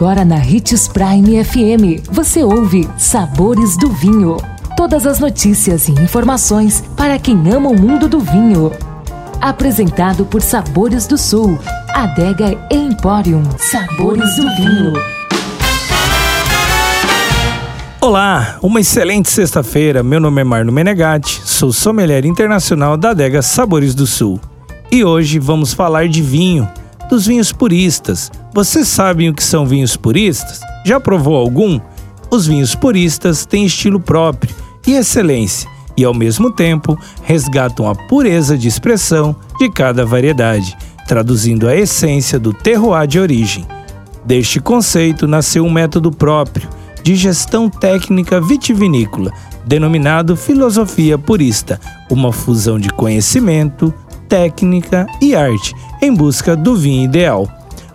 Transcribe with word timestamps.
Agora 0.00 0.24
na 0.24 0.36
Ritz 0.36 0.88
Prime 0.88 1.44
FM, 1.44 2.08
você 2.10 2.42
ouve 2.42 2.88
Sabores 2.96 3.76
do 3.76 3.90
Vinho. 3.90 4.38
Todas 4.74 5.06
as 5.06 5.20
notícias 5.20 5.88
e 5.88 5.92
informações 5.92 6.82
para 6.96 7.18
quem 7.18 7.36
ama 7.52 7.68
o 7.68 7.78
mundo 7.78 8.08
do 8.08 8.18
vinho. 8.18 8.72
Apresentado 9.42 10.24
por 10.24 10.40
Sabores 10.40 11.06
do 11.06 11.18
Sul, 11.18 11.58
Adega 11.90 12.58
Emporium. 12.70 13.42
Sabores 13.58 14.36
do 14.36 14.56
Vinho. 14.56 14.94
Olá, 18.00 18.56
uma 18.62 18.80
excelente 18.80 19.28
sexta-feira. 19.28 20.02
Meu 20.02 20.18
nome 20.18 20.40
é 20.40 20.44
Marno 20.44 20.72
Menegatti, 20.72 21.42
sou 21.44 21.74
sommelier 21.74 22.24
internacional 22.24 22.96
da 22.96 23.10
Adega 23.10 23.42
Sabores 23.42 23.94
do 23.94 24.06
Sul. 24.06 24.40
E 24.90 25.04
hoje 25.04 25.38
vamos 25.38 25.74
falar 25.74 26.08
de 26.08 26.22
vinho, 26.22 26.66
dos 27.10 27.26
vinhos 27.26 27.52
puristas. 27.52 28.30
Vocês 28.54 28.86
sabem 28.86 29.28
o 29.28 29.34
que 29.34 29.42
são 29.42 29.66
vinhos 29.66 29.96
puristas? 29.96 30.60
Já 30.86 31.00
provou 31.00 31.34
algum? 31.34 31.80
Os 32.30 32.46
vinhos 32.46 32.74
puristas 32.76 33.44
têm 33.44 33.66
estilo 33.66 33.98
próprio 33.98 34.54
e 34.86 34.92
excelência, 34.92 35.68
e 35.96 36.04
ao 36.04 36.14
mesmo 36.14 36.52
tempo 36.52 36.96
resgatam 37.24 37.88
a 37.88 37.94
pureza 37.94 38.56
de 38.56 38.68
expressão 38.68 39.34
de 39.58 39.68
cada 39.68 40.06
variedade, 40.06 40.76
traduzindo 41.08 41.68
a 41.68 41.74
essência 41.74 42.38
do 42.38 42.52
terroir 42.54 43.08
de 43.08 43.18
origem. 43.18 43.66
Deste 44.24 44.60
conceito 44.60 45.26
nasceu 45.26 45.64
um 45.64 45.70
método 45.70 46.12
próprio 46.12 46.68
de 47.02 47.16
gestão 47.16 47.68
técnica 47.68 48.40
vitivinícola, 48.40 49.32
denominado 49.66 50.36
filosofia 50.36 51.18
purista, 51.18 51.80
uma 52.08 52.32
fusão 52.32 52.78
de 52.78 52.90
conhecimento, 52.90 53.92
técnica 54.30 55.06
e 55.20 55.34
arte 55.34 55.74
em 56.00 56.14
busca 56.14 56.56
do 56.56 56.76
vinho 56.76 57.04
ideal. 57.04 57.46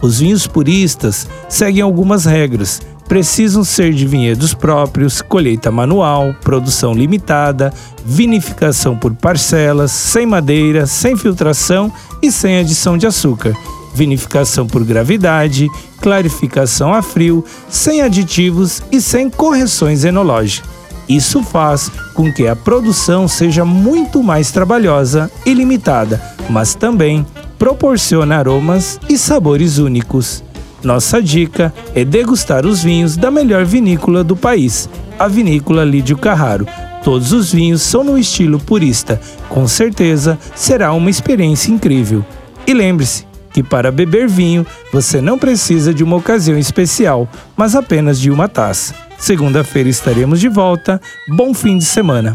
Os 0.00 0.18
vinhos 0.18 0.46
puristas 0.46 1.28
seguem 1.48 1.82
algumas 1.82 2.24
regras. 2.24 2.82
Precisam 3.06 3.62
ser 3.62 3.92
de 3.92 4.06
vinhedos 4.06 4.54
próprios, 4.54 5.20
colheita 5.20 5.70
manual, 5.70 6.34
produção 6.42 6.94
limitada, 6.94 7.72
vinificação 8.04 8.96
por 8.96 9.14
parcelas, 9.14 9.92
sem 9.92 10.24
madeira, 10.24 10.86
sem 10.86 11.16
filtração 11.16 11.92
e 12.22 12.32
sem 12.32 12.58
adição 12.58 12.96
de 12.96 13.06
açúcar 13.06 13.54
vinificação 13.94 14.66
por 14.66 14.84
gravidade, 14.84 15.68
clarificação 16.00 16.94
a 16.94 17.02
frio, 17.02 17.44
sem 17.68 18.00
aditivos 18.00 18.82
e 18.90 19.02
sem 19.02 19.28
correções 19.28 20.02
enológicas. 20.02 20.81
Isso 21.14 21.42
faz 21.42 21.90
com 22.14 22.32
que 22.32 22.48
a 22.48 22.56
produção 22.56 23.28
seja 23.28 23.66
muito 23.66 24.22
mais 24.22 24.50
trabalhosa 24.50 25.30
e 25.44 25.52
limitada, 25.52 26.18
mas 26.48 26.74
também 26.74 27.26
proporciona 27.58 28.38
aromas 28.38 28.98
e 29.10 29.18
sabores 29.18 29.76
únicos. 29.76 30.42
Nossa 30.82 31.20
dica 31.20 31.72
é 31.94 32.02
degustar 32.02 32.64
os 32.64 32.82
vinhos 32.82 33.14
da 33.14 33.30
melhor 33.30 33.66
vinícola 33.66 34.24
do 34.24 34.34
país, 34.34 34.88
a 35.18 35.28
Vinícola 35.28 35.84
Lídio 35.84 36.16
Carraro. 36.16 36.66
Todos 37.04 37.30
os 37.32 37.52
vinhos 37.52 37.82
são 37.82 38.02
no 38.02 38.16
estilo 38.16 38.58
purista. 38.58 39.20
Com 39.50 39.68
certeza 39.68 40.38
será 40.54 40.94
uma 40.94 41.10
experiência 41.10 41.70
incrível. 41.70 42.24
E 42.66 42.72
lembre-se, 42.72 43.26
que 43.52 43.62
para 43.62 43.92
beber 43.92 44.26
vinho 44.26 44.66
você 44.90 45.20
não 45.20 45.38
precisa 45.38 45.92
de 45.92 46.02
uma 46.02 46.16
ocasião 46.16 46.58
especial, 46.58 47.28
mas 47.54 47.76
apenas 47.76 48.18
de 48.18 48.30
uma 48.30 48.48
taça. 48.48 48.94
Segunda-feira 49.22 49.88
estaremos 49.88 50.40
de 50.40 50.48
volta. 50.48 51.00
Bom 51.28 51.54
fim 51.54 51.78
de 51.78 51.84
semana. 51.84 52.34